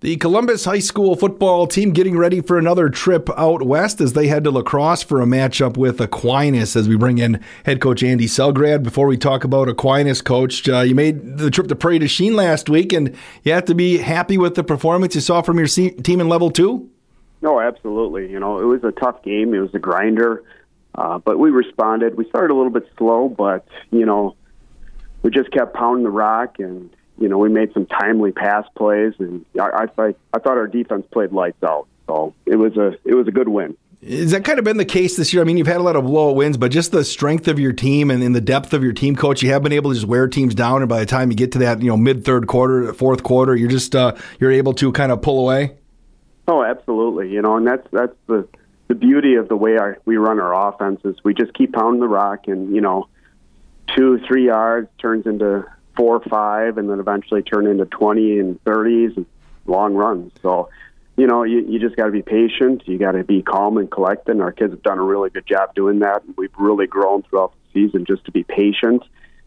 [0.00, 4.28] The Columbus High School football team getting ready for another trip out west as they
[4.28, 8.04] head to La Crosse for a matchup with Aquinas as we bring in head coach
[8.04, 8.84] Andy Selgrad.
[8.84, 12.36] Before we talk about Aquinas, coach, uh, you made the trip to Prairie du Chien
[12.36, 15.66] last week and you have to be happy with the performance you saw from your
[15.66, 16.88] team in level two?
[17.42, 18.30] No, absolutely.
[18.30, 19.52] You know, it was a tough game.
[19.52, 20.44] It was a grinder,
[20.94, 22.16] uh, but we responded.
[22.16, 24.36] We started a little bit slow, but, you know,
[25.22, 26.88] we just kept pounding the rock and
[27.18, 31.06] you know, we made some timely pass plays, and I, I, I thought our defense
[31.10, 31.86] played lights out.
[32.06, 33.76] So it was a it was a good win.
[34.06, 35.42] Has that kind of been the case this year?
[35.42, 37.72] I mean, you've had a lot of blowout wins, but just the strength of your
[37.72, 40.06] team and, and the depth of your team coach, you have been able to just
[40.06, 40.82] wear teams down.
[40.82, 43.56] And by the time you get to that, you know, mid third quarter, fourth quarter,
[43.56, 45.76] you're just uh, you're able to kind of pull away.
[46.46, 47.30] Oh, absolutely.
[47.30, 48.48] You know, and that's that's the
[48.86, 51.16] the beauty of the way our, we run our offenses.
[51.24, 53.08] We just keep pounding the rock, and you know,
[53.96, 55.66] two three yards turns into
[55.98, 59.26] four or five, and then eventually turn into 20 and 30s and
[59.66, 60.32] long runs.
[60.40, 60.70] So,
[61.16, 62.84] you know, you, you just got to be patient.
[62.86, 64.30] You got to be calm and collected.
[64.30, 66.22] And our kids have done a really good job doing that.
[66.22, 69.02] And We've really grown throughout the season just to be patient,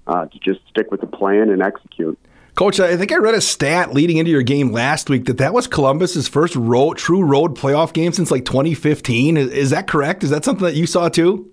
[0.05, 2.19] uh, to just stick with the plan and execute.
[2.55, 5.53] Coach, I think I read a stat leading into your game last week that that
[5.53, 9.37] was Columbus's first road, true road playoff game since like 2015.
[9.37, 10.25] Is, is that correct?
[10.25, 11.49] Is that something that you saw too?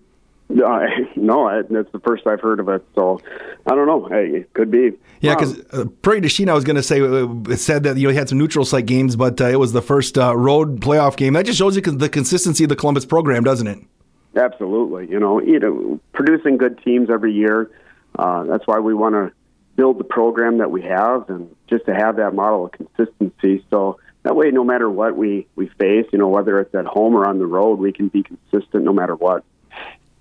[0.50, 2.84] Uh, no, that's the first I've heard of it.
[2.94, 3.20] So
[3.66, 4.06] I don't know.
[4.06, 4.92] Hey, it could be.
[5.20, 8.04] Yeah, because uh, Prairie du Chien, I was going to say, uh, said that you
[8.04, 10.80] know he had some neutral site games, but uh, it was the first uh, road
[10.80, 11.34] playoff game.
[11.34, 13.78] That just shows you the consistency of the Columbus program, doesn't it?
[14.36, 15.10] Absolutely.
[15.10, 17.70] You know, you know, producing good teams every year.
[18.18, 19.32] Uh, that's why we want to
[19.76, 23.64] build the program that we have, and just to have that model of consistency.
[23.70, 27.14] So that way, no matter what we we face, you know, whether it's at home
[27.14, 29.44] or on the road, we can be consistent no matter what.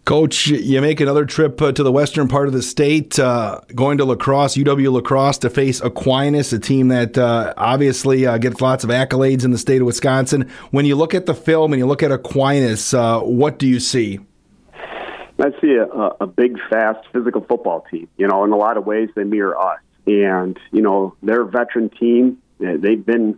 [0.08, 3.98] Coach, you make another trip uh, to the western part of the state, uh, going
[3.98, 8.38] to La Crosse, UW La Crosse, to face Aquinas, a team that uh, obviously uh,
[8.38, 10.50] gets lots of accolades in the state of Wisconsin.
[10.72, 13.82] When you look at the film and you look at Aquinas, uh, what do you
[13.82, 14.22] see?
[15.40, 15.84] I see a,
[16.22, 18.08] a big, fast, physical football team.
[18.16, 19.82] You know, in a lot of ways, they mirror us.
[20.06, 22.38] And, you know, they're a veteran team.
[22.60, 23.38] They've been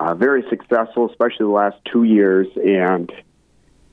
[0.00, 2.48] uh, very successful, especially the last two years.
[2.56, 3.08] And,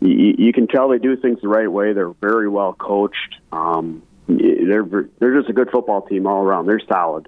[0.02, 1.94] you, you can tell they do things the right way.
[1.94, 3.36] They're very well coached.
[3.52, 4.84] Um, they're
[5.20, 6.68] they're just a good football team all around.
[6.68, 7.28] They're solid.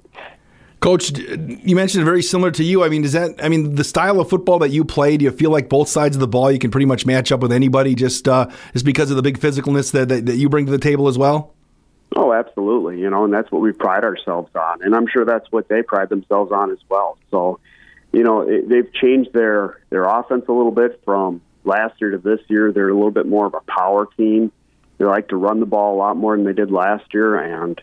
[0.81, 2.83] Coach, you mentioned very similar to you.
[2.83, 3.43] I mean, does that?
[3.43, 6.15] I mean, the style of football that you play, do you feel like both sides
[6.15, 9.11] of the ball you can pretty much match up with anybody just uh, just because
[9.11, 11.53] of the big physicalness that, that, that you bring to the table as well?
[12.15, 12.99] Oh, absolutely.
[12.99, 15.83] You know, and that's what we pride ourselves on, and I'm sure that's what they
[15.83, 17.17] pride themselves on as well.
[17.29, 17.59] So,
[18.11, 22.39] you know, they've changed their their offense a little bit from last year to this
[22.47, 22.71] year.
[22.71, 24.51] They're a little bit more of a power team.
[24.97, 27.79] They like to run the ball a lot more than they did last year, and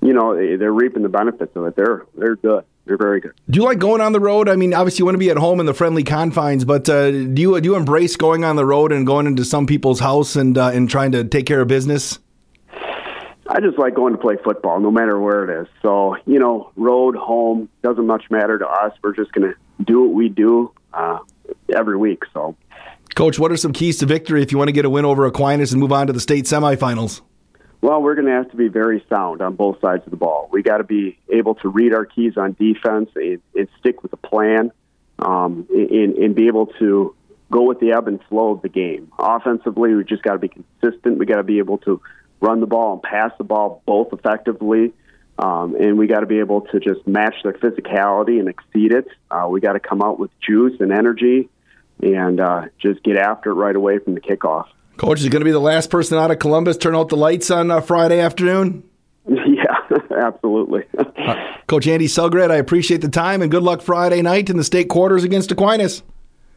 [0.00, 1.76] you know they're reaping the benefits of it.
[1.76, 2.64] They're they're good.
[2.86, 3.32] They're very good.
[3.48, 4.48] Do you like going on the road?
[4.48, 7.10] I mean, obviously you want to be at home in the friendly confines, but uh,
[7.10, 10.36] do you do you embrace going on the road and going into some people's house
[10.36, 12.18] and uh, and trying to take care of business?
[13.46, 15.68] I just like going to play football, no matter where it is.
[15.82, 18.92] So you know, road, home doesn't much matter to us.
[19.02, 21.18] We're just going to do what we do uh,
[21.74, 22.22] every week.
[22.32, 22.56] So
[23.14, 25.24] Coach, what are some keys to victory if you want to get a win over
[25.26, 27.20] Aquinas and move on to the state semifinals?
[27.80, 30.48] Well, we're going to have to be very sound on both sides of the ball.
[30.50, 34.10] We got to be able to read our keys on defense and, and stick with
[34.10, 34.72] the plan,
[35.20, 37.14] um, and, and be able to
[37.52, 39.12] go with the ebb and flow of the game.
[39.18, 41.18] Offensively, we just got to be consistent.
[41.18, 42.00] We got to be able to
[42.40, 44.92] run the ball and pass the ball both effectively.
[45.38, 49.06] Um, and we got to be able to just match their physicality and exceed it.
[49.30, 51.48] Uh, we got to come out with juice and energy
[52.02, 54.66] and uh, just get after it right away from the kickoff.
[54.96, 56.76] Coach is going to be the last person out of Columbus.
[56.76, 58.84] Turn out the lights on uh, Friday afternoon.
[59.26, 60.84] Yeah, absolutely.
[60.98, 61.34] uh,
[61.66, 64.90] Coach Andy Selgrad, I appreciate the time and good luck Friday night in the state
[64.90, 66.02] quarters against Aquinas.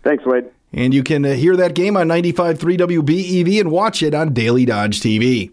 [0.04, 0.46] Thanks, Wade.
[0.74, 4.66] And you can uh, hear that game on 95.3 WBEV and watch it on Daily
[4.66, 5.52] Dodge TV.